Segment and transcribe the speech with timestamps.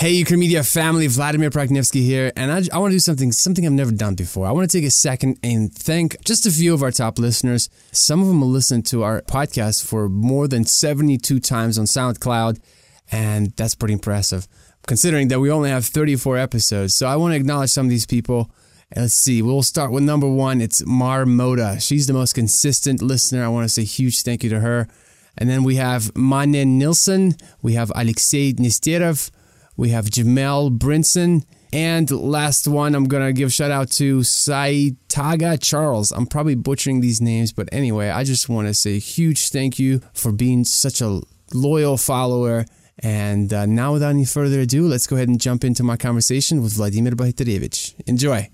[0.00, 3.72] Hey, Ukramedia family, Vladimir Praknevsky here, and I, I want to do something something I've
[3.72, 4.46] never done before.
[4.46, 7.68] I want to take a second and thank just a few of our top listeners.
[7.92, 12.62] Some of them will listen to our podcast for more than 72 times on SoundCloud,
[13.12, 14.48] and that's pretty impressive,
[14.86, 16.94] considering that we only have 34 episodes.
[16.94, 18.50] So I want to acknowledge some of these people.
[18.96, 20.62] Let's see, we'll start with number one.
[20.62, 21.78] It's Mar Moda.
[21.78, 23.44] She's the most consistent listener.
[23.44, 24.88] I want to say huge thank you to her.
[25.36, 29.30] And then we have Manen Nilsson, we have Alexei Nesterov,
[29.80, 31.42] we have Jamel Brinson.
[31.72, 36.12] And last one, I'm going to give shout out to Saitaga Charles.
[36.12, 39.78] I'm probably butchering these names, but anyway, I just want to say a huge thank
[39.78, 41.22] you for being such a
[41.54, 42.66] loyal follower.
[42.98, 46.60] And uh, now, without any further ado, let's go ahead and jump into my conversation
[46.62, 47.94] with Vladimir Bahtarevich.
[48.06, 48.50] Enjoy.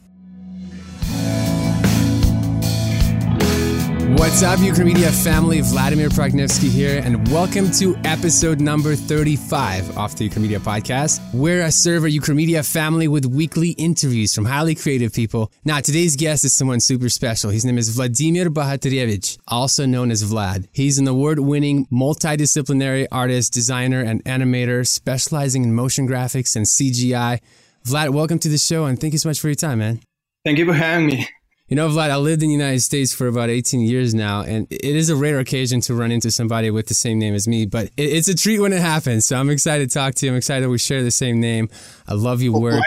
[4.19, 5.61] What's up, Ukramedia family?
[5.61, 11.69] Vladimir Praknevsky here, and welcome to episode number 35 of the Ukramedia podcast, where I
[11.69, 15.53] serve a Ukramedia family with weekly interviews from highly creative people.
[15.67, 17.51] Now, today's guest is someone super special.
[17.51, 20.67] His name is Vladimir Bahatarevich, also known as Vlad.
[20.73, 27.41] He's an award winning multidisciplinary artist, designer, and animator specializing in motion graphics and CGI.
[27.87, 30.01] Vlad, welcome to the show, and thank you so much for your time, man.
[30.43, 31.29] Thank you for having me.
[31.69, 34.69] You know, Vlad, I lived in the United States for about 18 years now, and
[34.71, 37.67] it is a rare occasion to run into somebody with the same name as me,
[37.67, 39.27] but it's a treat when it happens.
[39.27, 40.33] So I'm excited to talk to you.
[40.33, 41.69] I'm excited we share the same name.
[42.07, 42.85] I love your work.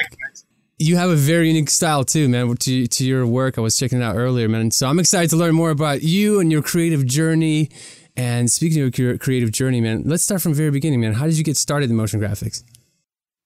[0.78, 3.58] You have a very unique style too, man, to, to your work.
[3.58, 4.72] I was checking it out earlier, man.
[4.72, 7.70] So I'm excited to learn more about you and your creative journey.
[8.16, 11.16] And speaking of your creative journey, man, let's start from the very beginning, man.
[11.16, 12.64] How did you get started in motion graphics?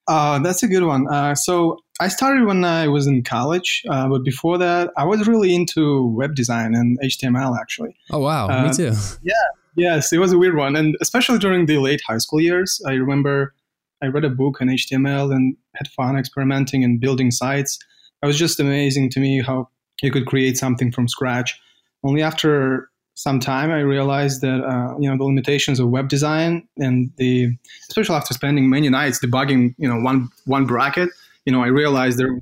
[0.08, 1.08] Uh, that's a good one.
[1.08, 5.28] Uh, so I started when I was in college, uh, but before that, I was
[5.28, 7.96] really into web design and HTML actually.
[8.10, 8.94] Oh wow, me Uh, too.
[9.22, 9.34] Yeah,
[9.76, 12.94] yes, it was a weird one, and especially during the late high school years, I
[12.94, 13.54] remember
[14.02, 17.80] I read a book on HTML and had fun experimenting and building sites.
[18.22, 19.70] It was just amazing to me how
[20.02, 21.60] you could create something from scratch.
[22.04, 26.68] Only after some time, I realized that uh, you know the limitations of web design
[26.78, 27.56] and the
[27.88, 31.10] especially after spending many nights debugging you know one one bracket
[31.46, 32.40] you know, I realized there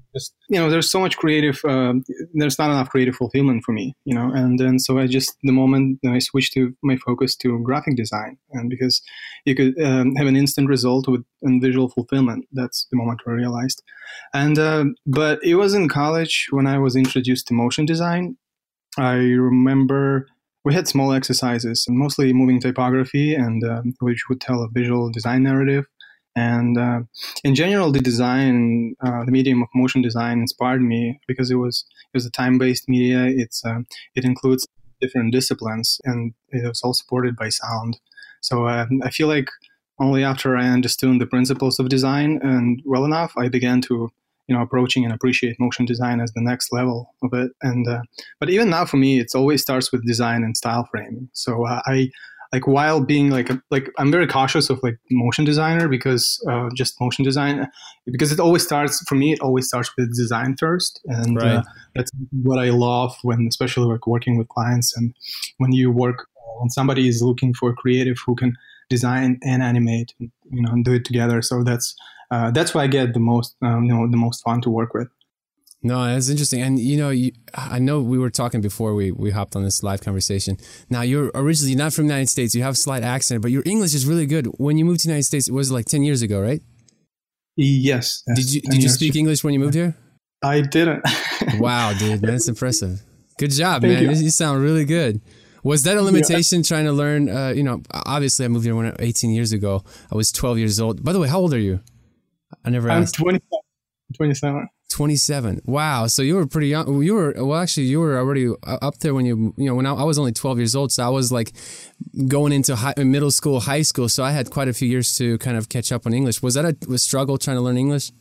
[0.50, 1.94] you know, there's so much creative, uh,
[2.34, 5.52] there's not enough creative fulfillment for me, you know, and then so I just, the
[5.52, 9.02] moment I switched to my focus to graphic design and because
[9.46, 13.32] you could um, have an instant result with and visual fulfillment, that's the moment I
[13.32, 13.82] realized.
[14.34, 18.38] And, uh, but it was in college when I was introduced to motion design.
[18.98, 20.28] I remember
[20.64, 25.10] we had small exercises and mostly moving typography and um, which would tell a visual
[25.12, 25.86] design narrative
[26.36, 27.02] and uh,
[27.44, 31.86] in general the design uh, the medium of motion design inspired me because it was
[32.14, 33.26] it was a time-based media.
[33.26, 33.80] It's uh,
[34.16, 34.68] it includes
[35.00, 38.00] different disciplines and it was all supported by sound.
[38.42, 39.50] So i feel like
[40.00, 44.12] only after i understood the principles of design and well enough i began to
[44.48, 47.52] you know approaching and appreciate motion design as the next level of it.
[47.62, 48.02] And uh,
[48.40, 51.30] but even now for me it always starts with design and style framing.
[51.34, 52.10] So uh, i
[52.54, 56.70] like while being like a, like I'm very cautious of like motion designer because uh,
[56.76, 57.68] just motion design
[58.06, 61.00] because it always starts for me it always starts with design first.
[61.06, 61.58] And Right.
[61.58, 61.64] uh,
[61.96, 62.12] that's
[62.44, 65.14] what I love when especially like working with clients and
[65.58, 66.28] when you work
[66.60, 68.56] when somebody is looking for a creative who can
[68.90, 70.30] design and animate you
[70.62, 71.42] know and do it together.
[71.42, 71.96] So that's
[72.32, 74.94] uh, that's why I get the most um, you know the most fun to work
[74.94, 75.08] with
[75.84, 76.62] No, that's interesting.
[76.62, 79.82] And you know, you, I know we were talking before we, we hopped on this
[79.82, 80.58] live conversation.
[80.90, 82.54] Now, you're originally not from the United States.
[82.54, 84.46] You have a slight accent, but your English is really good.
[84.60, 86.62] When you moved to the United States, it was like 10 years ago, right?
[87.58, 89.96] yes, Did you did you speak English when you moved here?
[90.44, 91.04] I didn't
[91.60, 93.02] Wow, dude, that's impressive.
[93.38, 94.04] Good job, Thank man.
[94.04, 94.24] you.
[94.24, 94.30] You.
[94.30, 95.22] sound really good.
[95.64, 97.30] Was that a limitation trying to learn?
[97.30, 99.84] Uh, you know, obviously, I moved here when I, 18 years ago.
[100.12, 101.04] I was 12 years old.
[101.04, 101.82] By the way, how old are you?
[102.66, 103.16] I never I'm asked.
[103.16, 103.42] 27
[104.16, 105.62] 27 27.
[105.66, 106.08] Wow.
[106.08, 107.02] So you were pretty young.
[107.02, 109.86] You were, well, actually, you were already uh, up there when you, you know, when
[109.86, 110.92] I, I was only 12 years old.
[110.92, 111.54] So I was like
[112.28, 114.10] going into high, middle school, high school.
[114.10, 116.42] So I had quite a few years to kind of catch up on English.
[116.42, 118.12] Was that a, a struggle trying to learn English?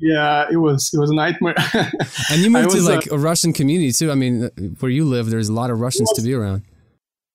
[0.00, 1.56] Yeah, it was it was a nightmare.
[2.30, 4.12] And you moved to uh, like a Russian community too.
[4.12, 4.50] I mean, uh,
[4.80, 6.62] where you live, there's a lot of Russians to be around.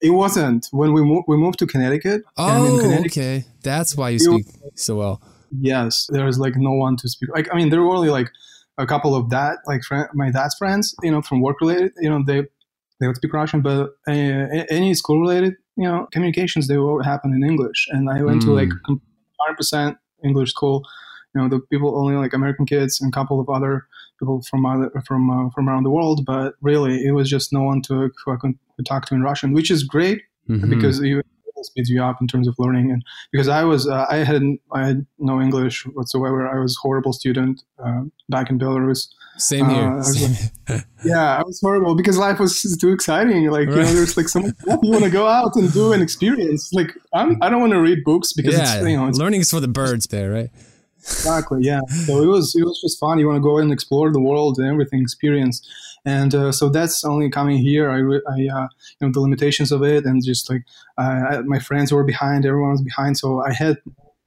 [0.01, 1.25] it wasn't when we moved.
[1.27, 2.21] We moved to Connecticut.
[2.37, 3.45] and in Oh, Connecticut, okay.
[3.63, 5.21] That's why you You- speak so well.
[5.71, 7.29] yes, there was like no one to speak.
[7.35, 8.29] Like I mean, there were only like
[8.77, 11.91] a couple of that like friend, my dad's friends, you know, from work related.
[11.99, 12.43] You know, they
[12.99, 14.11] they would speak Russian, but uh,
[14.69, 17.87] any school related, you know, communications they will happen in English.
[17.89, 18.55] And I went to Mm.
[18.55, 18.69] like
[19.39, 20.83] hundred percent English school.
[21.35, 23.85] You know, the people only like American kids and a couple of other
[24.19, 26.25] people from other from uh, from around the world.
[26.25, 28.53] But really, it was just no one to who I could
[28.87, 30.69] talk to in Russian, which is great Mhm.
[30.69, 31.21] because you
[31.65, 32.91] speeds you up in terms of learning.
[32.91, 36.47] And because I was, uh, I had, I had no English whatsoever.
[36.47, 39.07] I was a horrible student uh, back in Belarus.
[39.37, 39.87] Same here.
[39.87, 43.49] Uh, I Same- like- yeah, I was horrible because life was too exciting.
[43.49, 45.91] Like you know, there's like so much stuff you want to go out and do
[45.91, 46.71] and experience.
[46.71, 49.41] Like I'm, I don't want to read books because yeah, it's you know it's learning
[49.41, 50.49] is for the birds there, right?
[51.03, 51.59] Exactly.
[51.61, 51.81] Yeah.
[52.05, 53.19] So it was it was just fun.
[53.19, 55.61] You want to go and explore the world and everything, experience,
[56.05, 57.89] and uh, so that's only coming here.
[57.89, 58.67] I, I uh,
[58.99, 60.63] you know the limitations of it, and just like
[60.97, 63.77] uh, I, my friends were behind, everyone was behind, so I had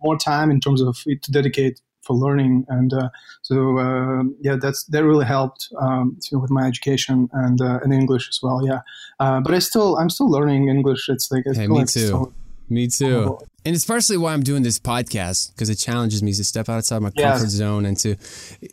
[0.02, 3.08] more time in terms of it to dedicate for learning, and uh,
[3.42, 7.80] so uh, yeah, that's that really helped um, you know, with my education and uh,
[7.82, 8.64] and English as well.
[8.64, 8.80] Yeah,
[9.18, 11.08] uh, but I still I'm still learning English.
[11.08, 12.32] It's like it's Hey, me too.
[12.68, 13.38] Me too.
[13.40, 13.40] Oh.
[13.64, 17.00] And it's partially why I'm doing this podcast because it challenges me to step outside
[17.02, 17.32] my Yeah.
[17.32, 18.16] comfort zone and to,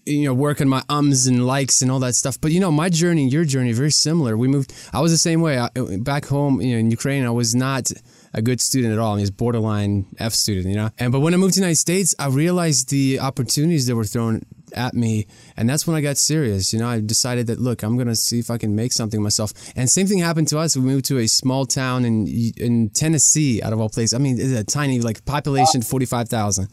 [0.05, 2.39] you know, work on my ums and likes and all that stuff.
[2.39, 4.37] But you know, my journey and your journey are very similar.
[4.37, 4.71] We moved.
[4.93, 5.57] I was the same way.
[5.57, 5.69] I,
[5.99, 7.91] back home, you know, in Ukraine, I was not
[8.35, 9.17] a good student at all.
[9.17, 10.89] I was borderline F student, you know.
[10.99, 14.05] And but when I moved to the United States, I realized the opportunities that were
[14.05, 14.43] thrown
[14.73, 15.27] at me,
[15.57, 16.73] and that's when I got serious.
[16.73, 19.53] You know, I decided that look, I'm gonna see if I can make something myself.
[19.75, 20.75] And same thing happened to us.
[20.75, 22.27] We moved to a small town in
[22.57, 24.13] in Tennessee, out of all places.
[24.13, 26.69] I mean, it's a tiny like population, forty five thousand,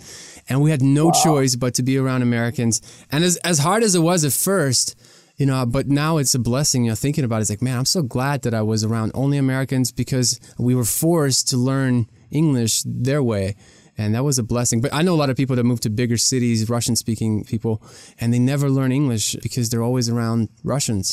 [0.48, 2.80] and we had no choice but to be around Americans.
[3.10, 4.96] And as as hard as it was at first.
[5.36, 6.84] You know, but now it's a blessing.
[6.84, 9.12] You know, thinking about it, it's like, man, I'm so glad that I was around
[9.14, 13.56] only Americans because we were forced to learn English their way
[14.00, 14.78] and that was a blessing.
[14.84, 17.74] But I know a lot of people that move to bigger cities, Russian speaking people,
[18.20, 21.06] and they never learn English because they're always around Russians.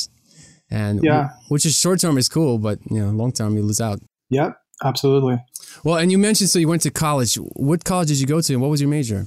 [0.70, 1.24] And Yeah.
[1.52, 3.98] which is short term is cool, but you know, long term you lose out.
[4.30, 4.50] Yep.
[4.90, 5.36] Absolutely.
[5.84, 7.34] Well, and you mentioned so you went to college.
[7.68, 9.26] What college did you go to, and what was your major?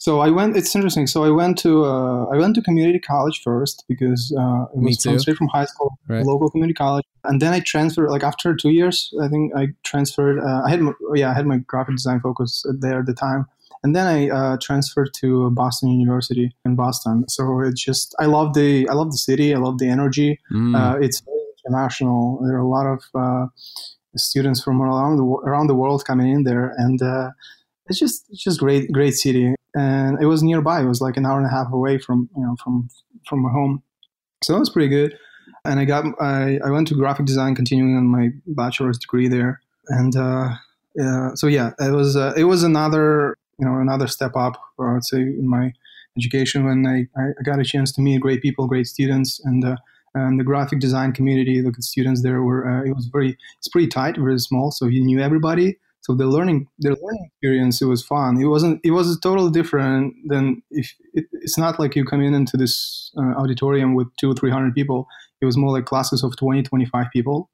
[0.00, 0.56] So I went.
[0.56, 1.06] It's interesting.
[1.08, 5.22] So I went to uh, I went to community college first because uh, it was
[5.22, 6.24] straight from high school, Right.
[6.24, 8.08] local community college, and then I transferred.
[8.10, 10.38] Like after two years, I think I transferred.
[10.38, 13.46] Uh, I had my, yeah, I had my graphic design focus there at the time,
[13.82, 17.28] and then I uh, transferred to Boston University in Boston.
[17.28, 19.52] So it just I love the I love the city.
[19.52, 20.38] I love the energy.
[20.52, 20.76] Mm.
[20.78, 22.38] Uh, it's very international.
[22.46, 23.46] There are a lot of uh,
[24.16, 27.30] students from around the around the world coming in there, and uh,
[27.88, 29.54] it's just it's just great great city.
[29.78, 30.80] And it was nearby.
[30.80, 32.88] It was like an hour and a half away from you know from
[33.28, 33.82] from my home,
[34.42, 35.16] so that was pretty good.
[35.64, 39.60] And I got I, I went to graphic design, continuing on my bachelor's degree there.
[39.88, 40.48] And uh,
[40.96, 44.96] yeah, so yeah, it was uh, it was another you know another step up, or
[44.96, 45.72] I'd say in my
[46.16, 49.76] education when I, I got a chance to meet great people, great students, and uh,
[50.14, 51.60] and the graphic design community.
[51.60, 55.04] The students there were uh, it was very it's pretty tight, very small, so you
[55.04, 55.78] knew everybody.
[56.08, 58.40] So the learning the learning experience it was fun.
[58.40, 62.32] It wasn't it was totally different than if it, it's not like you come in
[62.32, 65.06] into this uh, auditorium with two or three hundred people.
[65.42, 67.50] It was more like classes of 20, 25 people,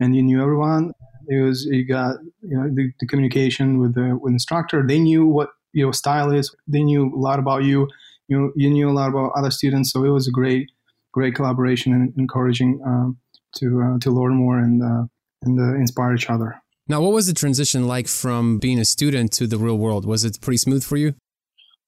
[0.00, 0.92] and you knew everyone.
[1.28, 4.86] It was you got you know the, the communication with the with instructor.
[4.86, 6.54] They knew what your style is.
[6.68, 7.88] They knew a lot about you.
[8.28, 9.90] You you knew a lot about other students.
[9.90, 10.70] So it was a great
[11.14, 13.16] great collaboration and encouraging um,
[13.56, 15.04] to uh, to learn more and uh,
[15.42, 16.60] and uh, inspire each other.
[16.86, 20.04] Now, what was the transition like from being a student to the real world?
[20.04, 21.14] Was it pretty smooth for you?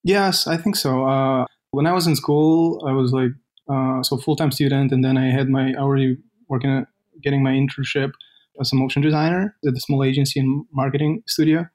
[0.02, 1.06] Yes, I think so.
[1.06, 3.32] Uh, when I was in school, I was like
[3.68, 6.16] uh, so full time student, and then I had my already
[6.48, 6.86] working at
[7.22, 8.12] getting my internship
[8.60, 11.66] as a motion designer at a small agency and marketing studio.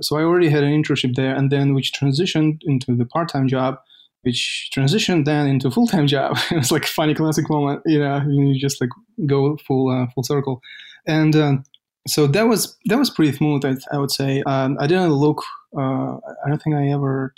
[0.00, 3.48] So I already had an internship there, and then which transitioned into the part time
[3.48, 3.78] job,
[4.22, 6.38] which transitioned then into full time job.
[6.52, 8.90] it was like a funny classic moment, you know, you just like
[9.26, 10.60] go full uh, full circle,
[11.08, 11.64] and.
[12.08, 13.64] So that was that was pretty smooth.
[13.64, 15.42] I, I would say um, I didn't look.
[15.76, 17.34] Uh, I don't think I ever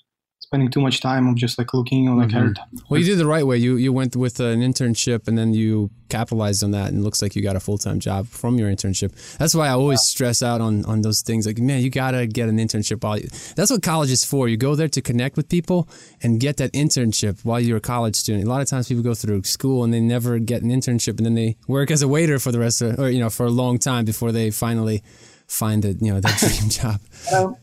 [0.50, 2.52] spending too much time of just like looking on like Mhm.
[2.54, 3.56] mm Well, you did the right way.
[3.56, 7.22] You you went with an internship and then you capitalized on that, and it looks
[7.22, 9.10] like you got a full time job from your internship.
[9.38, 11.46] That's why I always stress out on on those things.
[11.46, 13.04] Like, man, you gotta get an internship.
[13.04, 14.48] While you, that's what college is for.
[14.48, 15.88] You go there to connect with people
[16.20, 18.44] and get that internship while you're a college student.
[18.44, 21.24] A lot of times people go through school and they never get an internship, and
[21.26, 23.54] then they work as a waiter for the rest of, or you know, for a
[23.62, 25.00] long time before they finally
[25.46, 26.98] find a you know that dream job.
[27.32, 27.54] Um,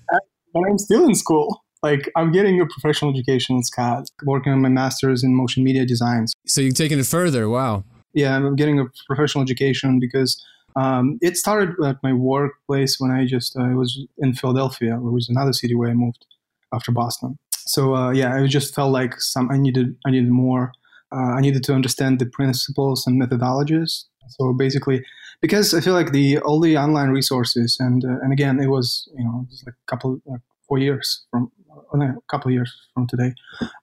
[0.56, 1.66] I'm still in school.
[1.84, 6.34] Like I'm getting a professional education SCAD, working on my master's in motion media designs.
[6.46, 7.50] So you've taken it further.
[7.50, 7.84] Wow.
[8.14, 10.44] Yeah, I'm getting a professional education because
[10.76, 15.30] um, it started at my workplace when I just uh, was in Philadelphia, which was
[15.30, 16.26] another city where I moved
[16.74, 17.38] after Boston.
[17.52, 20.72] So uh, yeah, I just felt like some I needed I needed more.
[21.12, 24.06] Uh, I needed to understand the principles and methodologies.
[24.30, 25.06] So basically,
[25.42, 29.08] because I feel like the all the online resources and uh, and again it was
[29.18, 31.52] you know just like a couple like four years from
[31.94, 33.34] uh, a couple years from today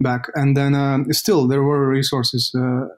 [0.00, 2.88] back, and then um, still there were resources uh,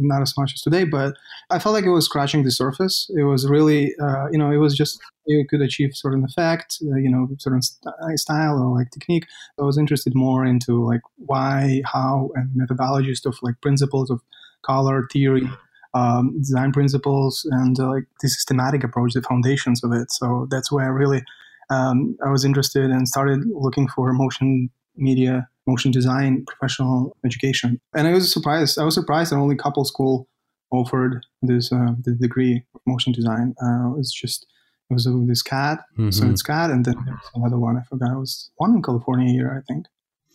[0.00, 1.14] not as much as today, but
[1.50, 3.10] I felt like it was scratching the surface.
[3.16, 6.96] It was really, uh, you know, it was just you could achieve certain effect, uh,
[6.96, 9.26] you know, certain st- style or like technique.
[9.58, 14.20] I was interested more into like why, how, and methodologies of like principles of
[14.62, 15.48] color theory.
[15.92, 20.12] Um, design principles and uh, like the systematic approach, the foundations of it.
[20.12, 21.24] So that's where I really
[21.70, 27.80] um, I was interested and started looking for motion media motion design professional education.
[27.94, 28.78] And I was surprised.
[28.78, 30.28] I was surprised that only a couple school
[30.72, 33.54] offered this uh, the degree of motion design.
[33.62, 34.46] Uh, it was just
[34.90, 36.10] it was this SCAD, mm-hmm.
[36.10, 37.76] so it's SCAD, and then there's another one.
[37.76, 38.12] I forgot.
[38.12, 39.86] It was one in California here, I think.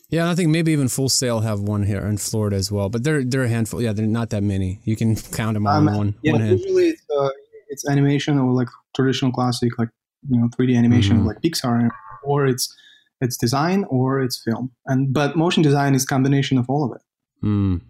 [0.09, 3.03] Yeah, I think maybe even Full Sail have one here in Florida as well, but
[3.03, 3.81] they're they're a handful.
[3.81, 4.79] Yeah, they're not that many.
[4.83, 6.59] You can count them all um, on one, yeah, one hand.
[6.59, 7.29] Usually it's, uh,
[7.69, 9.89] it's animation or like traditional classic, like
[10.29, 11.27] you know 3D animation, mm-hmm.
[11.27, 11.89] like Pixar,
[12.23, 12.73] or it's
[13.21, 14.71] it's design or it's film.
[14.85, 17.01] And but motion design is combination of all of it.
[17.45, 17.81] Mm.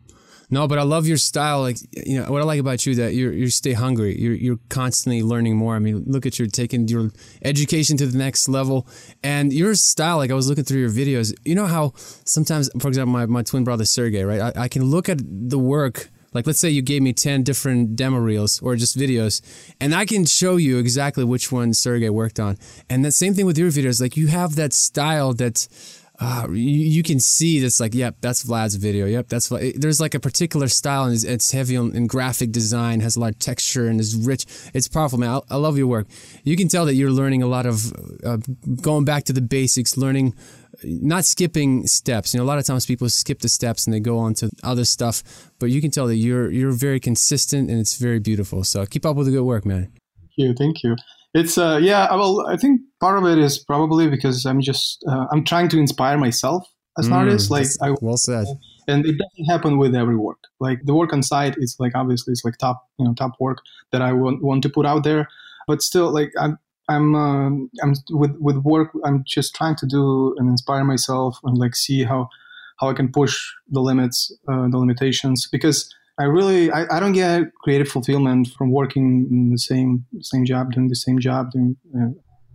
[0.50, 1.62] No, but I love your style.
[1.62, 4.20] Like you know, what I like about you that you you stay hungry.
[4.20, 5.75] You're you're constantly learning more.
[5.75, 7.12] I mean, look at you taking your
[7.44, 8.88] education to the next level,
[9.24, 10.18] and your style.
[10.18, 11.34] Like I was looking through your videos.
[11.46, 14.56] You know how sometimes, for example, my, my twin brother Sergey, right?
[14.56, 17.96] I, I can look at the work like, let's say you gave me 10 different
[17.96, 19.42] demo reels or just videos,
[19.80, 22.58] and I can show you exactly which one Sergey worked on.
[22.89, 24.01] And the same thing with your videos.
[24.01, 25.68] Like, you have that style that
[26.20, 29.06] uh, you, you, can see that's like, yep, that's Vlad's video.
[29.06, 29.80] Yep, that's Vlad.
[29.80, 33.20] There's like a particular style, and it's, it's heavy on in graphic design, has a
[33.20, 34.46] lot of texture, and is rich.
[34.74, 35.30] It's powerful, man.
[35.30, 36.08] I, I, love your work.
[36.44, 37.92] You can tell that you're learning a lot of
[38.24, 38.38] uh,
[38.82, 40.34] going back to the basics, learning
[40.84, 42.34] not skipping steps.
[42.34, 44.50] You know, a lot of times people skip the steps and they go on to
[44.63, 48.63] other stuff, but you can tell that you're you're very consistent and it's very beautiful.
[48.63, 49.91] So keep up with the good work, man.
[50.20, 50.96] Thank you, thank you.
[51.34, 55.25] It's uh yeah, well, I think part of it is probably because I'm just uh,
[55.32, 56.67] I'm trying to inspire myself
[56.98, 57.51] as an mm, artist.
[57.51, 58.48] Like I well said.
[58.88, 60.38] And it doesn't happen with every work.
[60.60, 63.60] Like the work on site is like obviously it's like top you know top work
[63.91, 65.27] that I want want to put out there,
[65.67, 68.92] but still like I'm I'm um, I'm with with work.
[69.04, 72.30] I'm just trying to do and inspire myself and like see how
[72.80, 75.48] how I can push the limits, uh, the limitations.
[75.51, 80.46] Because I really I, I don't get creative fulfillment from working in the same same
[80.46, 82.10] job, doing the same job, doing uh,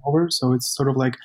[0.09, 0.29] over.
[0.31, 1.17] So it's sort of like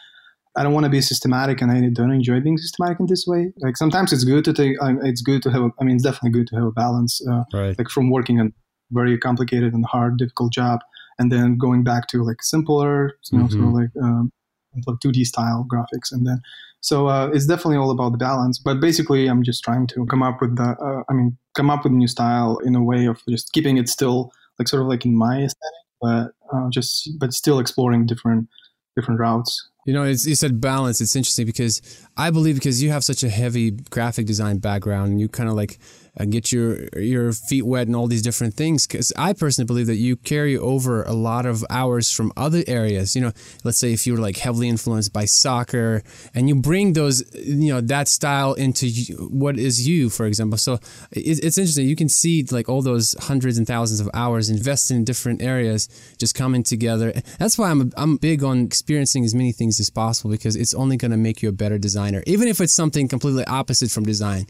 [0.57, 3.51] I don't want to be systematic, and I don't enjoy being systematic in this way.
[3.57, 4.81] Like sometimes it's good to take.
[4.81, 5.61] Uh, it's good to have.
[5.61, 7.21] A, I mean, it's definitely good to have a balance.
[7.29, 7.77] Uh, right.
[7.77, 8.53] Like from working on
[8.91, 10.79] very complicated and hard, difficult job
[11.19, 13.53] and then going back to like simpler, you know, mm-hmm.
[13.53, 14.31] sort of like um,
[14.77, 16.41] 2D style graphics, and then
[16.85, 18.59] so uh, it's definitely all about the balance.
[18.59, 21.83] But basically, I'm just trying to come up with the, uh, I mean, come up
[21.83, 24.87] with a new style in a way of just keeping it still like sort of
[24.87, 28.47] like in my aesthetic, but uh, just but still exploring different
[28.95, 29.67] different routes.
[29.87, 31.01] You know, you said balance.
[31.01, 31.81] It's interesting because
[32.17, 35.55] I believe because you have such a heavy graphic design background, and you kind of
[35.55, 35.79] like
[36.17, 38.87] and get your your feet wet and all these different things.
[38.87, 43.15] Because i personally believe that you carry over a lot of hours from other areas.
[43.15, 43.31] You know
[43.63, 46.03] let's say if you were like heavily influenced by soccer
[46.33, 48.87] and you bring those you know that style into
[49.29, 50.57] what is you for example.
[50.57, 50.79] So
[51.11, 51.87] it's interesting.
[51.87, 55.89] You can see like all those hundreds and thousands of hours invested in different areas
[56.17, 57.13] just coming together.
[57.39, 60.97] That's why i'm i'm big on experiencing as many things as possible because it's only
[60.97, 64.45] going to make you a better designer even if it's something completely opposite from design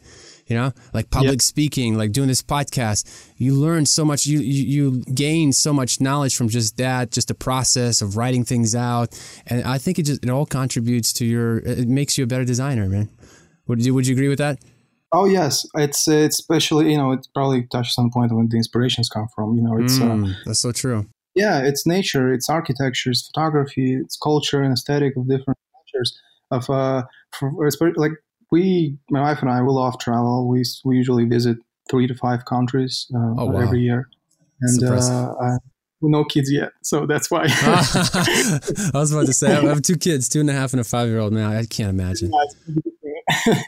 [0.48, 1.42] you know, like public yep.
[1.42, 3.32] speaking, like doing this podcast.
[3.38, 4.26] You learn so much.
[4.26, 8.46] You, you, you gain so much knowledge from just that, just the process of writing
[8.46, 11.58] things out, and I think it just it all contributes to your.
[11.60, 13.10] It makes you a better designer, man.
[13.68, 14.60] Would you Would you agree with that?
[15.12, 18.58] Oh yes, it's it's especially you know it probably touches on the point when the
[18.58, 19.56] inspirations come from.
[19.56, 21.08] You know, it's mm, uh, that's so true.
[21.36, 26.20] Yeah, it's nature, it's architecture, it's photography, it's culture and aesthetic of different cultures.
[26.52, 27.52] Of uh, for,
[27.96, 28.12] like
[28.52, 30.48] we, my wife and I, we love travel.
[30.48, 31.58] We we usually visit
[31.90, 33.62] three to five countries uh, oh, wow.
[33.62, 34.10] every year,
[34.62, 35.58] and uh, uh,
[36.02, 37.46] no kids yet, so that's why.
[37.50, 38.60] I
[38.94, 41.08] was about to say I have two kids, two and a half and a five
[41.08, 41.34] year old.
[41.34, 42.32] Now I can't imagine.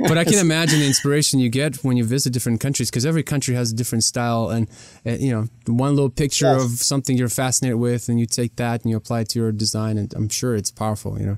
[0.07, 3.23] but I can imagine the inspiration you get when you visit different countries because every
[3.23, 4.67] country has a different style, and
[5.05, 6.63] uh, you know one little picture yes.
[6.63, 9.51] of something you're fascinated with, and you take that and you apply it to your
[9.51, 11.19] design, and I'm sure it's powerful.
[11.19, 11.37] You know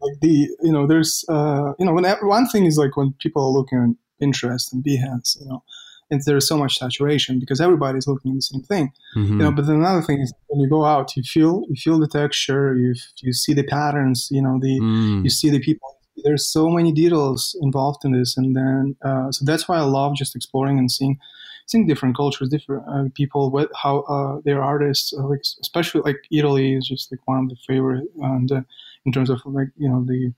[0.00, 3.42] like the you know there's uh, you know when one thing is like when people
[3.42, 5.62] are looking at Pinterest and Behance, you know,
[6.10, 9.32] and there's so much saturation because everybody's looking at the same thing, mm-hmm.
[9.32, 9.52] you know.
[9.52, 12.74] But then another thing is when you go out, you feel you feel the texture,
[12.74, 15.24] you you see the patterns, you know, the mm.
[15.24, 15.92] you see the people.
[16.24, 20.16] There's so many details involved in this, and then uh, so that's why I love
[20.16, 21.18] just exploring and seeing
[21.66, 26.16] seeing different cultures, different uh, people, what how uh, their artists, uh, like especially like
[26.30, 28.62] Italy is just like one of the favorite, and uh,
[29.04, 30.32] in terms of like you know the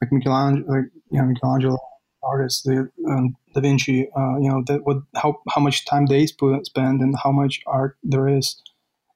[0.00, 1.78] like Michelangelo, like you know Michelangelo,
[2.22, 4.08] artists, the um, Da Vinci.
[4.16, 7.60] Uh, you know that what how how much time they sp- spend and how much
[7.66, 8.60] art there is.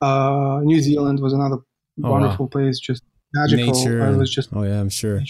[0.01, 1.57] Uh, New Zealand was another
[2.05, 2.51] oh, wonderful wow.
[2.51, 3.03] place, just
[3.35, 3.75] magical.
[3.75, 4.09] Nature.
[4.09, 5.21] it was just oh yeah, I'm sure.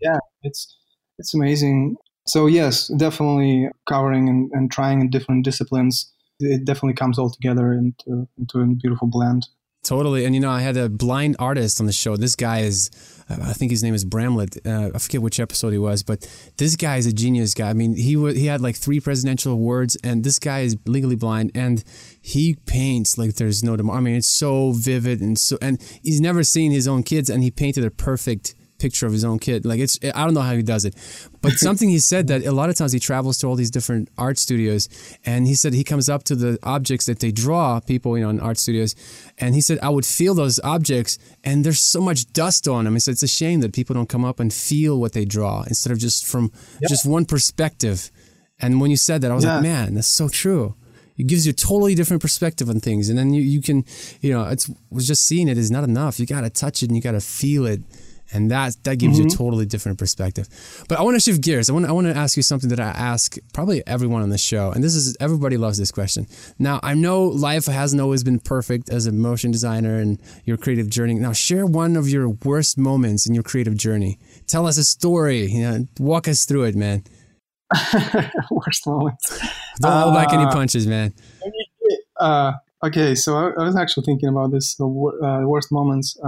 [0.00, 0.76] Yeah, it's
[1.18, 1.96] it's amazing.
[2.28, 6.12] So yes, definitely covering and, and trying in different disciplines.
[6.38, 9.48] It definitely comes all together into into a beautiful blend.
[9.84, 10.24] Totally.
[10.24, 12.16] And, you know, I had a blind artist on the show.
[12.16, 12.90] This guy is,
[13.30, 14.66] I think his name is Bramblitt.
[14.66, 17.70] Uh, I forget which episode he was, but this guy is a genius guy.
[17.70, 21.16] I mean, he w- he had like three presidential awards, and this guy is legally
[21.16, 21.82] blind, and
[22.20, 23.98] he paints like there's no tomorrow.
[23.98, 27.42] I mean, it's so vivid and so, and he's never seen his own kids, and
[27.42, 29.64] he painted a perfect picture of his own kid.
[29.64, 30.94] Like it's, I don't know how he does it,
[31.42, 34.08] but something he said that a lot of times he travels to all these different
[34.16, 34.88] art studios,
[35.24, 38.30] and he said he comes up to the objects that they draw people, you know,
[38.30, 38.94] in art studios,
[39.38, 42.94] and he said I would feel those objects, and there's so much dust on them.
[42.94, 45.62] He said it's a shame that people don't come up and feel what they draw
[45.66, 46.88] instead of just from yeah.
[46.88, 48.10] just one perspective.
[48.60, 49.54] And when you said that, I was yeah.
[49.54, 50.74] like, man, that's so true
[51.18, 53.84] it gives you a totally different perspective on things and then you, you can
[54.20, 56.86] you know it's was just seeing it is not enough you got to touch it
[56.86, 57.80] and you got to feel it
[58.32, 59.22] and that that gives mm-hmm.
[59.22, 59.44] you a mm-hmm.
[59.44, 60.48] totally different perspective.
[60.88, 61.70] But I want to shift gears.
[61.70, 64.38] I want I want to ask you something that I ask probably everyone on the
[64.38, 66.26] show, and this is everybody loves this question.
[66.58, 70.90] Now I know life hasn't always been perfect as a motion designer and your creative
[70.90, 71.14] journey.
[71.14, 74.18] Now share one of your worst moments in your creative journey.
[74.46, 75.46] Tell us a story.
[75.46, 77.04] You know, walk us through it, man.
[78.50, 79.40] worst moments.
[79.80, 81.12] Don't hold back any uh, punches, man.
[82.18, 84.74] Uh, okay, so I, I, was actually thinking about this.
[84.76, 86.18] The uh, worst moments.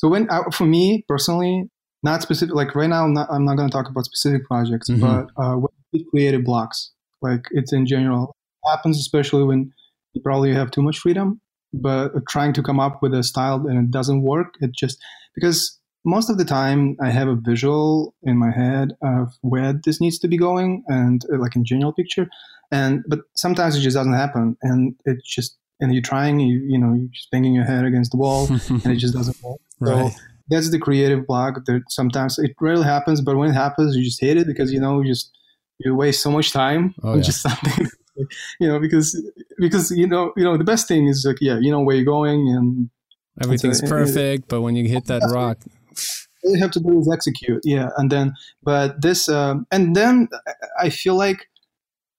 [0.00, 1.68] So when uh, for me personally,
[2.02, 2.54] not specific.
[2.54, 5.00] Like right now, I'm not, I'm not going to talk about specific projects, mm-hmm.
[5.00, 9.70] but uh, when creative blocks, like it's in general it happens, especially when
[10.14, 11.42] you probably have too much freedom,
[11.74, 14.54] but trying to come up with a style and it doesn't work.
[14.62, 14.98] It just
[15.34, 20.00] because most of the time I have a visual in my head of where this
[20.00, 22.30] needs to be going and uh, like in general picture,
[22.72, 26.78] and but sometimes it just doesn't happen, and it just and you're trying, you you
[26.78, 29.60] know, you're just banging your head against the wall, and it just doesn't work.
[29.80, 30.12] Right.
[30.12, 30.18] So
[30.48, 31.64] that's the creative block.
[31.66, 34.80] That sometimes it rarely happens, but when it happens, you just hate it because you
[34.80, 35.30] know you just
[35.78, 37.22] you waste so much time oh, yeah.
[37.22, 37.88] just something.
[38.60, 39.20] you know, because
[39.58, 42.04] because you know you know the best thing is like yeah, you know where you're
[42.04, 42.90] going and
[43.42, 45.58] everything's perfect, but when you hit that rock.
[46.42, 50.26] All you have to do is execute, yeah, and then, but this, um, and then
[50.80, 51.49] I feel like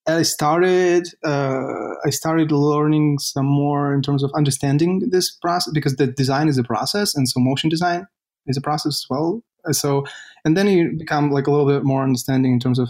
[0.08, 5.96] I started uh, I started learning some more in terms of understanding this process because
[5.96, 8.08] the design is a process and so motion design
[8.48, 9.44] is a process as well.
[9.72, 10.06] So
[10.44, 12.90] and then you become like a little bit more understanding in terms of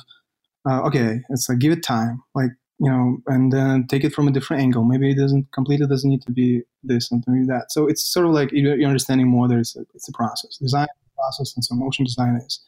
[0.69, 4.27] uh, okay, it's like give it time, like you know, and then take it from
[4.27, 4.83] a different angle.
[4.83, 7.71] Maybe it doesn't completely doesn't need to be this something like that.
[7.71, 9.47] So it's sort of like you're understanding more.
[9.47, 12.61] There's a, it's a process, design process, and so motion design is.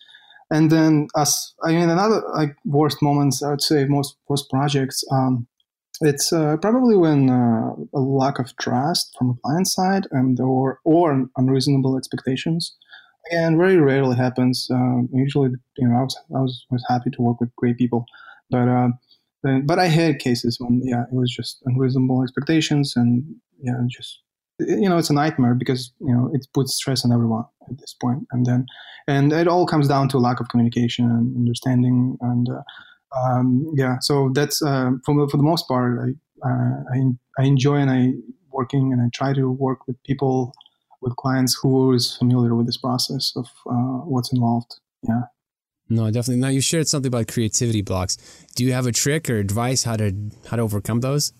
[0.52, 5.04] And then, as I mean, another like worst moments, I would say most worst projects.
[5.12, 5.48] Um,
[6.02, 10.80] it's uh, probably when uh, a lack of trust from the client side and or
[10.84, 12.76] or unreasonable expectations.
[13.32, 14.68] Again, very rarely happens.
[14.70, 18.06] Uh, usually, you know, I was, I was was happy to work with great people,
[18.50, 18.90] but uh,
[19.44, 23.24] but I had cases when yeah, it was just unreasonable expectations and
[23.62, 24.20] yeah, just
[24.60, 27.96] you know it's a nightmare because you know it puts stress on everyone at this
[28.00, 28.28] point.
[28.32, 28.66] And then
[29.08, 32.62] and it all comes down to lack of communication and understanding and uh,
[33.20, 37.78] um, yeah so that's uh, for, for the most part I, uh, I, I enjoy
[37.78, 38.14] and I
[38.52, 40.54] working and I try to work with people
[41.02, 44.80] with clients who is familiar with this process of uh, what's involved.
[45.08, 45.24] Yeah.
[45.90, 46.42] No definitely.
[46.42, 48.18] Now you shared something about creativity blocks.
[48.56, 50.14] Do you have a trick or advice how to
[50.50, 51.34] how to overcome those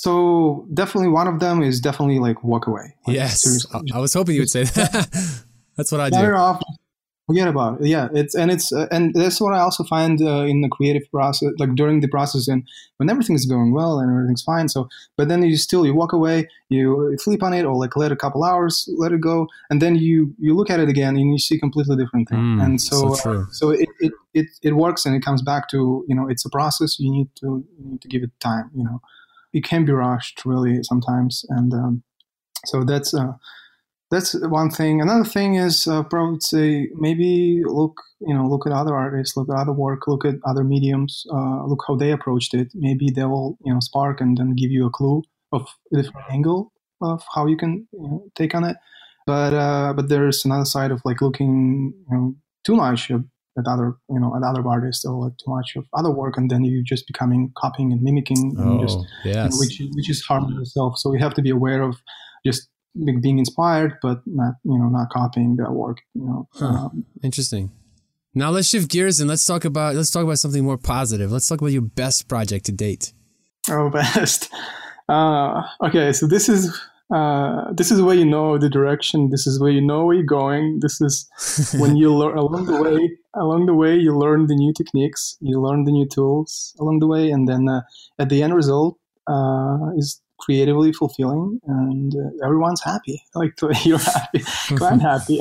[0.00, 2.94] so definitely one of them is definitely like walk away.
[3.06, 5.44] Like, yes, I, was hoping you would say that.
[5.76, 6.16] that's what I do.
[6.16, 6.62] Off,
[7.26, 7.86] forget about it.
[7.86, 11.02] Yeah, it's and it's uh, and that's what I also find uh, in the creative
[11.10, 14.70] process, like during the process and when everything's going well and everything's fine.
[14.70, 18.10] So, but then you still you walk away, you sleep on it, or like let
[18.10, 21.30] a couple hours, let it go, and then you you look at it again and
[21.30, 22.38] you see completely different thing.
[22.38, 25.68] Mm, and so so, uh, so it, it it it works and it comes back
[25.72, 26.98] to you know it's a process.
[26.98, 28.70] You need to you need to give it time.
[28.74, 29.02] You know
[29.52, 32.02] it can be rushed really sometimes, and um,
[32.66, 33.32] so that's uh,
[34.10, 35.00] that's one thing.
[35.00, 39.48] Another thing is uh, probably say maybe look you know look at other artists, look
[39.48, 42.68] at other work, look at other mediums, uh, look how they approached it.
[42.74, 46.26] Maybe they will you know spark and then give you a clue of a different
[46.30, 48.76] angle of how you can you know, take on it.
[49.26, 52.34] But uh, but there's another side of like looking you know
[52.64, 53.20] too much at
[53.66, 56.64] other you know at other artists or like too much of other work and then
[56.64, 59.34] you just becoming copying and mimicking and oh, just, yes.
[59.34, 61.96] You know, which which is harming yourself so you have to be aware of
[62.44, 62.68] just
[63.20, 66.66] being inspired but not you know not copying that work you know huh.
[66.66, 67.70] um, interesting
[68.34, 71.32] Now let's shift gears and let's talk about let's talk about something more positive.
[71.32, 73.12] Let's talk about your best project to date.
[73.68, 74.48] Oh, best.
[75.08, 76.70] Uh, okay, so this is
[77.12, 79.30] uh, this is where you know the direction.
[79.30, 80.78] This is where you know where you're going.
[80.80, 81.28] This is
[81.78, 83.16] when you learn along the way.
[83.34, 87.06] Along the way, you learn the new techniques, you learn the new tools along the
[87.06, 87.82] way, and then uh,
[88.18, 93.22] at the end result uh, is creatively fulfilling, and uh, everyone's happy.
[93.34, 94.42] Like you're happy,
[94.82, 95.38] I'm happy.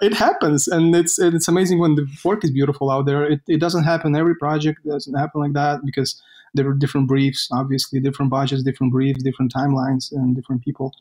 [0.00, 3.24] It happens, and it's it's amazing when the work is beautiful out there.
[3.24, 6.20] It, it doesn't happen every project doesn't happen like that because
[6.54, 10.92] there are different briefs, obviously, different budgets, different briefs, different timelines, and different people.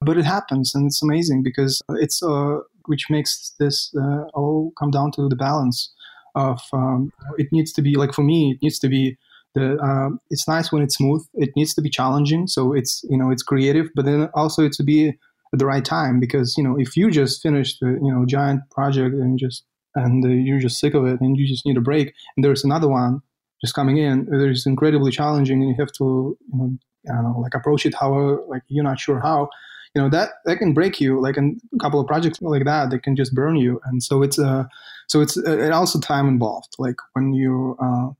[0.00, 4.90] But it happens, and it's amazing because it's uh, which makes this uh, all come
[4.90, 5.92] down to the balance
[6.34, 9.16] of um, it needs to be like for me, it needs to be
[9.54, 11.24] the uh, it's nice when it's smooth.
[11.34, 14.76] It needs to be challenging, so it's you know it's creative, but then also it's
[14.78, 15.18] to be
[15.52, 18.60] at the right time because you know if you just finished a you know giant
[18.70, 21.80] project and just and uh, you're just sick of it and you just need a
[21.80, 23.20] break and there's another one
[23.60, 26.78] just coming in, is incredibly challenging, and you have to, you know,
[27.10, 29.48] I don't know, like approach it how, like you're not sure how,
[29.94, 31.20] you know, that that can break you.
[31.20, 34.22] Like in a couple of projects like that, they can just burn you, and so
[34.22, 34.64] it's uh,
[35.08, 36.74] so it's uh, also time involved.
[36.78, 38.10] Like when you uh,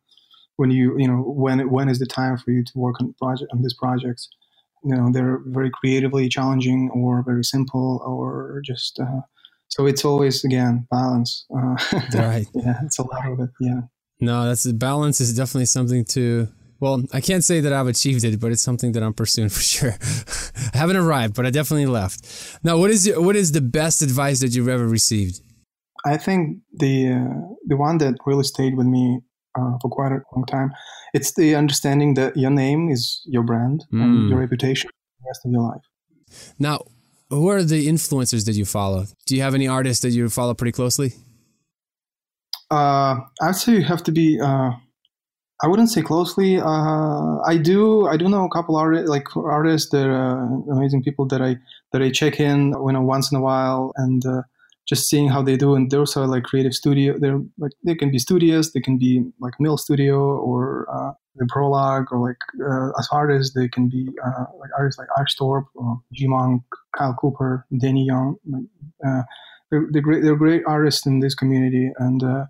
[0.56, 3.50] when you you know when when is the time for you to work on project
[3.52, 4.28] on these projects.
[4.82, 8.98] You know, they're very creatively challenging or very simple or just.
[8.98, 9.20] Uh,
[9.68, 11.46] so it's always again balance.
[11.54, 11.76] Uh,
[12.14, 12.46] right.
[12.54, 13.50] yeah, it's a lot of it.
[13.60, 13.82] Yeah.
[14.20, 16.48] No, that's the balance is definitely something to.
[16.80, 19.60] Well, I can't say that I've achieved it, but it's something that I'm pursuing for
[19.60, 19.96] sure.
[20.74, 22.58] I haven't arrived, but I definitely left.
[22.62, 25.40] Now, what is what is the best advice that you've ever received?
[26.04, 29.20] I think the uh, the one that really stayed with me
[29.58, 30.72] uh, for quite a long time.
[31.14, 34.02] It's the understanding that your name is your brand mm.
[34.02, 35.82] and your reputation for the rest of your life.
[36.58, 36.84] Now,
[37.30, 39.06] who are the influencers that you follow?
[39.26, 41.12] Do you have any artists that you follow pretty closely?
[42.70, 44.40] Uh, I'd say you have to be.
[44.40, 44.72] Uh,
[45.62, 46.58] I wouldn't say closely.
[46.58, 48.06] Uh, I do.
[48.06, 51.56] I do know a couple artists, like artists that are amazing people that I
[51.92, 54.42] that I check in you know once in a while and uh,
[54.90, 55.76] just seeing how they do.
[55.76, 57.14] And those are like creative studio.
[57.16, 58.72] They're like they can be studios.
[58.72, 63.54] They can be like Mill Studio or uh, the Prologue or like uh, as artists
[63.54, 66.62] they can be uh, like artists like Ash Thorpe, or GMUNK,
[66.98, 68.34] Kyle Cooper, Danny Yount.
[69.06, 69.22] Uh,
[69.70, 70.22] they're, they're great.
[70.24, 72.46] They're great artists in this community and uh,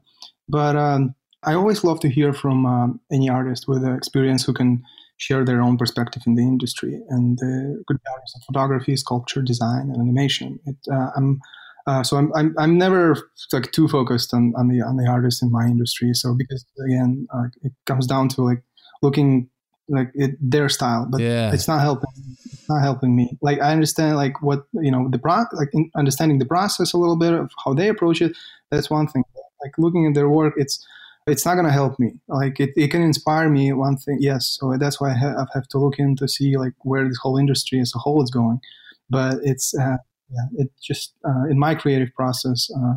[0.48, 4.82] but um, I always love to hear from um, any artist with experience who can
[5.18, 7.00] share their own perspective in the industry.
[7.10, 10.58] And the good values of photography, sculpture, design, and animation.
[10.64, 11.40] It, uh, I'm
[11.86, 13.16] uh, so I'm, I'm, I'm never
[13.52, 16.14] like too focused on, on the on the artists in my industry.
[16.14, 18.62] So because again, uh, it comes down to like
[19.02, 19.48] looking
[19.88, 21.52] like it, their style, but yeah.
[21.52, 22.10] it's not helping.
[22.52, 23.36] It's not helping me.
[23.40, 27.16] Like I understand like what you know the pro like understanding the process a little
[27.16, 28.36] bit of how they approach it.
[28.70, 29.24] That's one thing
[29.62, 30.84] like looking at their work it's
[31.26, 34.58] it's not going to help me like it, it can inspire me one thing yes
[34.58, 37.36] so that's why i have, have to look in to see like where this whole
[37.36, 38.60] industry as a whole is going
[39.08, 39.96] but it's uh,
[40.30, 42.94] yeah it just uh, in my creative process uh,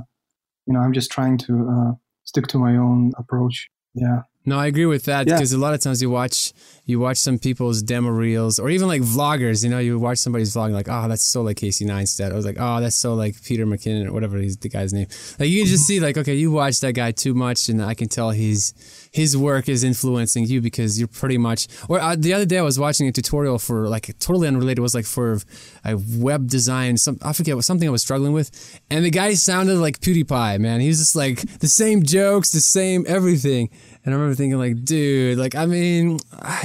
[0.66, 1.92] you know i'm just trying to uh,
[2.24, 3.70] stick to my own approach.
[3.94, 5.58] Yeah no, I agree with that because yeah.
[5.58, 6.52] a lot of times you watch
[6.86, 9.64] you watch some people's demo reels or even like vloggers.
[9.64, 12.32] You know, you watch somebody's vlog like, oh, that's so like Casey Neistat.
[12.32, 15.08] I was like, oh, that's so like Peter McKinnon or whatever he's the guy's name.
[15.40, 17.94] Like you can just see like, okay, you watch that guy too much, and I
[17.94, 18.74] can tell he's
[19.14, 21.68] his work is influencing you because you're pretty much.
[21.88, 24.80] Or uh, the other day I was watching a tutorial for like totally unrelated.
[24.80, 25.40] It was like for
[25.86, 26.98] a web design.
[26.98, 30.60] Some I forget what something I was struggling with, and the guy sounded like PewDiePie.
[30.60, 33.70] Man, he was just like the same jokes, the same everything.
[34.06, 36.20] And I remember thinking, like, dude, like, I mean,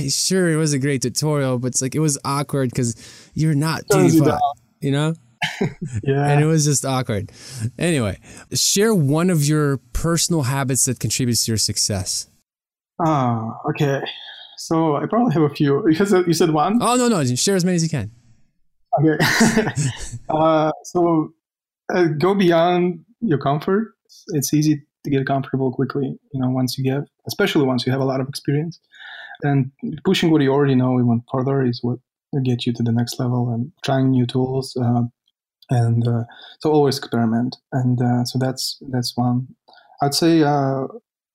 [0.08, 2.96] sure, it was a great tutorial, but it's like, it was awkward because
[3.34, 4.38] you're not PewDiePie,
[4.80, 5.14] you know?
[6.02, 6.30] yeah.
[6.30, 7.30] And it was just awkward.
[7.78, 8.18] Anyway,
[8.52, 12.28] share one of your personal habits that contributes to your success.
[13.04, 14.02] Oh, okay.
[14.56, 15.84] So I probably have a few.
[15.86, 16.80] Because you said one?
[16.82, 17.24] Oh, no, no.
[17.36, 18.10] Share as many as you can.
[19.00, 19.24] Okay.
[20.28, 21.32] uh, so
[21.94, 23.94] uh, go beyond your comfort.
[24.28, 28.00] It's easy to get comfortable quickly, you know, once you get, especially once you have
[28.00, 28.80] a lot of experience.
[29.42, 29.70] And
[30.04, 32.00] pushing what you already know even further is what
[32.32, 34.76] will get you to the next level and trying new tools.
[34.76, 35.02] Uh,
[35.70, 36.24] and uh,
[36.60, 37.56] so always experiment.
[37.72, 39.46] And uh, so that's that's one.
[40.02, 40.86] I'd say uh,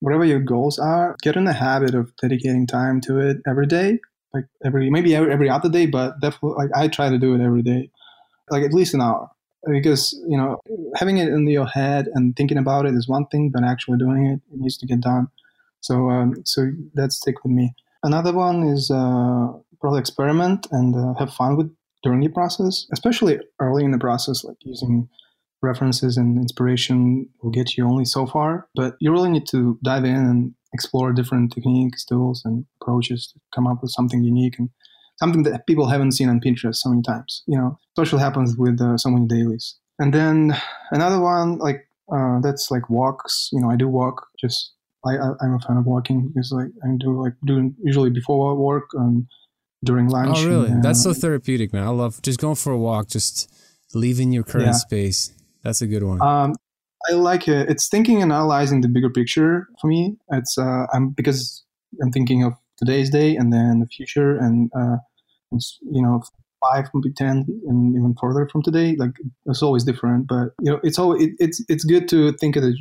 [0.02, 4.00] whatever your goals are, get in the habit of dedicating time to it every day.
[4.34, 7.42] Like every maybe every, every other day, but definitely like I try to do it
[7.42, 7.92] every day,
[8.50, 9.30] like at least an hour
[9.68, 10.60] because you know
[10.96, 14.26] having it in your head and thinking about it is one thing, but actually doing
[14.26, 15.28] it, it needs to get done.
[15.84, 17.74] So um, so that stick with me.
[18.04, 19.48] Another one is uh,
[19.80, 21.72] probably experiment and uh, have fun with
[22.04, 25.08] during the process, especially early in the process, like using
[25.62, 30.04] references and inspiration will get you only so far, but you really need to dive
[30.04, 34.70] in and explore different techniques, tools, and approaches to come up with something unique and
[35.18, 37.44] something that people haven't seen on Pinterest so many times.
[37.48, 39.76] You know, especially happens with uh, so many dailies.
[40.00, 40.56] And then
[40.92, 43.50] another one, like uh, that's like walks.
[43.54, 44.28] You know, I do walk.
[44.40, 44.74] Just
[45.06, 48.56] I, I am a fan of walking because like I do like doing usually before
[48.56, 49.28] work and
[49.84, 50.38] during lunch.
[50.38, 50.70] Oh, really?
[50.70, 51.84] and, That's so uh, therapeutic, man.
[51.84, 53.52] I love just going for a walk, just
[53.94, 54.72] leaving your current Yeah.
[54.74, 55.34] space.
[55.64, 56.22] That's a good one.
[56.22, 56.56] Um,
[57.10, 57.70] I like it.
[57.70, 60.16] It's thinking and analyzing the bigger picture for me.
[60.32, 61.64] It's uh, I'm because
[62.02, 64.98] I'm thinking of today's day and then the future and uh,
[65.52, 66.24] you know
[66.64, 68.96] five maybe ten and even further from today.
[68.98, 69.12] Like
[69.46, 72.64] it's always different, but you know it's always it, it's it's good to think of
[72.64, 72.78] the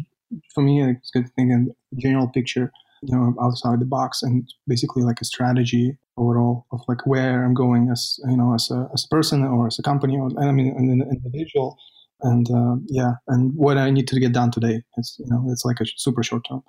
[0.55, 0.83] for me.
[0.83, 2.73] It's good to think in the general picture.
[3.05, 7.53] You know, outside the box and basically like a strategy overall of like where I'm
[7.55, 10.53] going as you know as a as a person or as a company or I
[10.53, 11.77] mean an individual
[12.23, 14.83] and uh, yeah, and what I need to get done today.
[14.97, 16.62] It's you know it's like a super short term,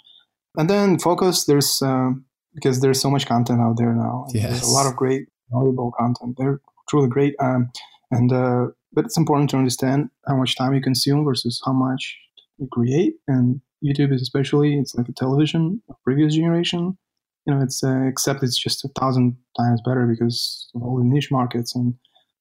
[0.58, 1.46] and then focus.
[1.46, 4.26] There's um, because there's so much content out there now.
[4.28, 4.68] and There's Yes.
[4.68, 6.36] a lot of great valuable content.
[6.38, 7.70] They're truly great, um,
[8.12, 12.18] and uh, but it's important to understand how much time you consume versus how much
[12.58, 13.16] you create.
[13.28, 16.98] And YouTube is especially it's like a television of previous generation.
[17.46, 21.04] You know, it's uh, except it's just a thousand times better because of all the
[21.04, 21.94] niche markets and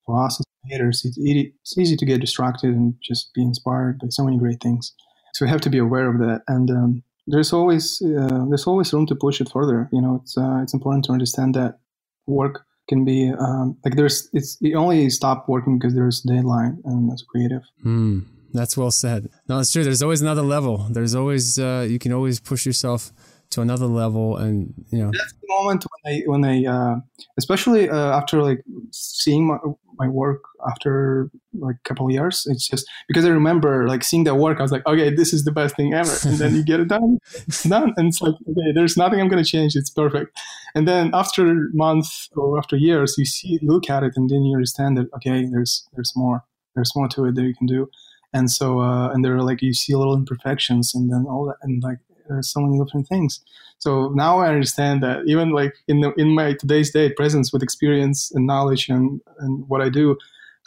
[0.07, 3.99] for us as creators, it's easy, it's easy to get distracted and just be inspired
[3.99, 4.93] by so many great things.
[5.35, 8.93] So we have to be aware of that, and um, there's always uh, there's always
[8.93, 9.89] room to push it further.
[9.93, 11.79] You know, it's uh, it's important to understand that
[12.27, 16.83] work can be um, like there's it's you only stop working because there's a deadline,
[16.85, 17.63] and as creative.
[17.83, 18.21] Hmm.
[18.53, 19.29] That's well said.
[19.49, 19.85] No, it's true.
[19.85, 20.87] There's always another level.
[20.91, 23.13] There's always uh, you can always push yourself
[23.51, 25.11] to another level, and you know.
[25.13, 26.97] That's the moment when I when I uh,
[27.39, 29.59] especially uh, after like seeing my,
[29.99, 34.25] my work after like a couple of years it's just because i remember like seeing
[34.25, 36.65] that work i was like okay this is the best thing ever and then you
[36.65, 39.91] get it done it's done and it's like okay there's nothing i'm to change it's
[39.91, 40.37] perfect
[40.75, 44.55] and then after months or after years you see look at it and then you
[44.55, 47.89] understand that okay there's there's more there's more to it that you can do
[48.33, 51.57] and so uh, and there are like you see little imperfections and then all that
[51.63, 53.41] and like there's so many different things
[53.79, 57.65] so now I understand that even like in the, in my today's day presence with
[57.65, 60.17] experience and knowledge and, and what I do,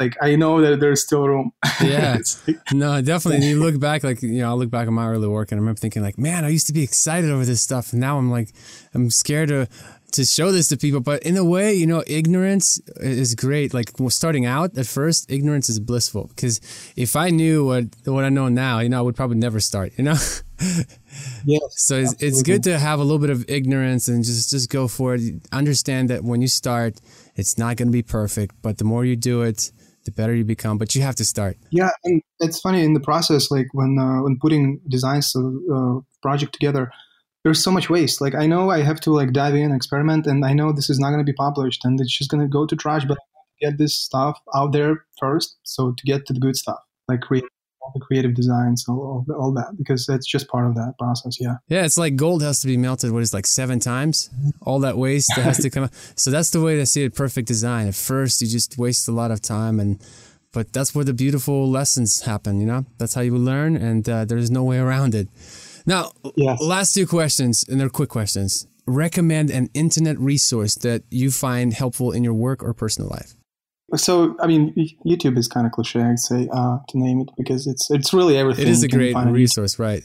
[0.01, 1.53] like I know that there's still room.
[1.81, 2.17] Yeah.
[2.45, 3.47] Like- No, definitely.
[3.47, 5.61] You look back, like you know, I look back at my early work, and I
[5.61, 8.29] remember thinking, like, man, I used to be excited over this stuff, and now I'm
[8.29, 8.49] like,
[8.93, 9.67] I'm scared to
[10.15, 11.01] to show this to people.
[11.01, 13.73] But in a way, you know, ignorance is great.
[13.73, 16.59] Like starting out at first, ignorance is blissful because
[16.95, 19.93] if I knew what what I know now, you know, I would probably never start.
[19.97, 20.17] You know.
[21.45, 21.61] yes.
[21.71, 24.87] So it's, it's good to have a little bit of ignorance and just just go
[24.87, 25.21] for it.
[25.51, 26.99] Understand that when you start,
[27.35, 29.71] it's not going to be perfect, but the more you do it,
[30.05, 30.77] the better you become.
[30.77, 31.57] But you have to start.
[31.71, 35.99] Yeah, and it's funny in the process, like when uh, when putting designs of uh,
[36.21, 36.91] project together,
[37.45, 38.19] there's so much waste.
[38.19, 40.99] Like I know I have to like dive in, experiment, and I know this is
[40.99, 43.05] not going to be published, and it's just going to go to trash.
[43.05, 46.39] But I have to get this stuff out there first, so to get to the
[46.39, 47.43] good stuff, like create
[47.81, 51.39] all the creative designs, all, all, all that, because that's just part of that process.
[51.39, 51.57] Yeah.
[51.67, 53.11] Yeah, it's like gold has to be melted.
[53.11, 54.31] What is it, like seven times?
[54.63, 55.91] All that waste that has to come out.
[56.15, 57.87] So that's the way to see a perfect design.
[57.87, 60.03] At first, you just waste a lot of time, and
[60.51, 62.59] but that's where the beautiful lessons happen.
[62.59, 65.27] You know, that's how you learn, and uh, there's no way around it.
[65.85, 66.61] Now, Yes.
[66.61, 68.67] last two questions, and they're quick questions.
[68.87, 73.33] Recommend an internet resource that you find helpful in your work or personal life.
[73.95, 74.73] So I mean,
[75.05, 78.35] YouTube is kind of cliche, I'd say, uh, to name it, because it's it's really
[78.37, 78.65] everything.
[78.67, 79.37] It is a great find on YouTube.
[79.37, 80.03] resource, right?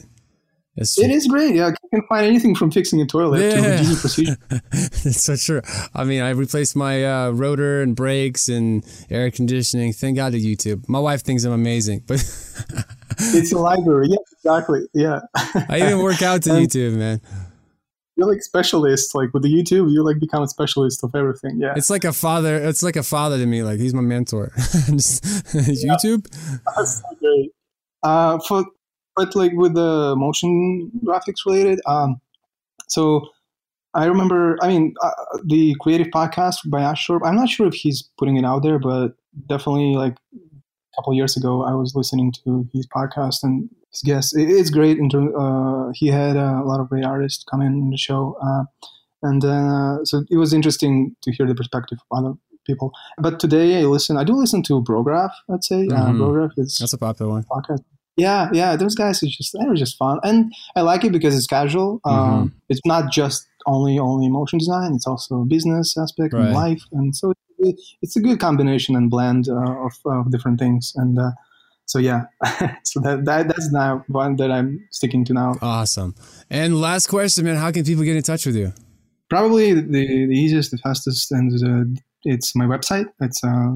[0.77, 1.53] It is great.
[1.55, 3.77] Yeah, you can find anything from fixing a toilet to Yeah.
[3.77, 4.37] Houdini procedure.
[4.71, 5.61] That's so true.
[5.93, 9.91] I mean, I replaced my uh, rotor and brakes and air conditioning.
[9.93, 10.87] Thank God to YouTube.
[10.87, 12.19] My wife thinks I'm amazing, but
[13.19, 14.07] it's a library.
[14.11, 14.81] Yeah, exactly.
[14.93, 15.19] Yeah.
[15.69, 17.21] I even work out to And- YouTube, man.
[18.17, 19.15] You're like specialist.
[19.15, 21.59] Like with the YouTube, you like become a specialist of everything.
[21.59, 21.73] Yeah.
[21.75, 22.57] It's like a father.
[22.57, 23.63] It's like a father to me.
[23.63, 24.51] Like he's my mentor.
[24.57, 25.23] Just-
[25.53, 26.27] YouTube.
[26.75, 27.51] That's so great.
[28.03, 28.65] Uh, for
[29.15, 32.19] but like with the motion graphics related, um,
[32.87, 33.27] so
[33.93, 34.57] I remember.
[34.61, 35.11] I mean, uh,
[35.45, 37.23] the creative podcast by Ash Thorpe.
[37.25, 39.13] I'm not sure if he's putting it out there, but
[39.47, 40.17] definitely like
[41.01, 44.33] couple years ago, I was listening to his podcast and his guests.
[44.35, 44.97] It's great.
[44.99, 48.37] In term, uh, he had uh, a lot of great artists come in, the show,
[48.41, 48.63] uh,
[49.23, 52.33] and uh, so it was interesting to hear the perspective of other
[52.67, 52.91] people.
[53.17, 54.15] But today, I listen.
[54.17, 55.31] I do listen to Brograph.
[55.51, 56.17] I'd say uh, Mhm.
[56.19, 57.43] Brograph is That's a popular one.
[57.51, 57.83] podcast.
[58.17, 61.47] Yeah, yeah, those guys are just they're just fun, and I like it because it's
[61.47, 61.99] casual.
[62.05, 66.45] Um, it's not just only only motion design; it's also a business aspect Right.
[66.45, 67.33] and life, and so
[68.01, 70.93] it's a good combination and blend uh, of, of different things.
[70.95, 71.31] And uh,
[71.85, 72.23] so yeah,
[72.83, 75.55] so that, that that's now one that I'm sticking to now.
[75.61, 76.15] Awesome.
[76.49, 78.73] And last question, man, how can people get in touch with you?
[79.29, 81.83] Probably the, the easiest, the fastest, and uh,
[82.23, 83.07] it's my website.
[83.21, 83.73] It's uh,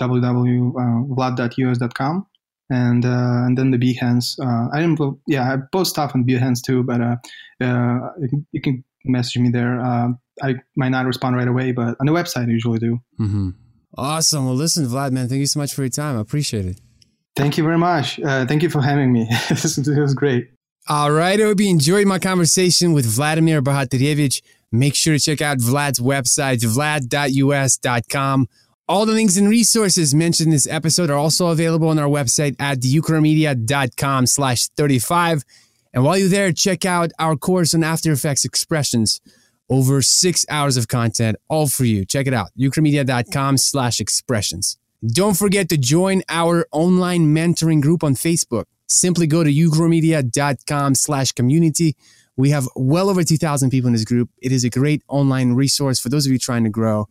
[0.00, 2.26] www.vlad.us.com.
[2.70, 4.38] And uh, and then the Behance.
[4.38, 5.00] Uh, I didn't.
[5.26, 7.16] Yeah, I post stuff on Behance too, but uh,
[7.62, 8.10] uh,
[8.52, 9.80] you can message me there.
[10.42, 13.00] I might not respond right away, but on the website I usually do.
[13.20, 13.50] Mm-hmm.
[13.96, 14.46] Awesome.
[14.46, 16.16] Well, listen, Vlad, man, thank you so much for your time.
[16.16, 16.80] I appreciate it.
[17.36, 18.18] Thank you very much.
[18.20, 19.28] Uh, thank you for having me.
[19.48, 20.50] this was great.
[20.88, 21.38] All right.
[21.40, 24.42] I hope you enjoyed my conversation with Vladimir Bohaterievich.
[24.72, 28.48] Make sure to check out Vlad's website, vlad.us.com.
[28.88, 32.56] All the links and resources mentioned in this episode are also available on our website
[32.58, 35.44] at theucramedia.com slash 35.
[35.92, 39.20] And while you're there, check out our course on After Effects expressions.
[39.70, 42.04] Over six hours of content, all for you.
[42.04, 44.78] Check it out, ukramedia.com slash expressions.
[45.06, 48.64] Don't forget to join our online mentoring group on Facebook.
[48.88, 51.96] Simply go to ukramedia.com slash community.
[52.36, 54.30] We have well over 2,000 people in this group.
[54.40, 57.08] It is a great online resource for those of you trying to grow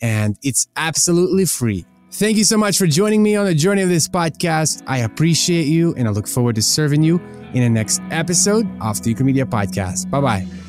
[0.00, 1.84] and it's absolutely free.
[2.10, 4.82] Thank you so much for joining me on the journey of this podcast.
[4.86, 7.18] I appreciate you and I look forward to serving you
[7.54, 10.10] in the next episode of the Ukramedia Podcast.
[10.10, 10.67] Bye bye.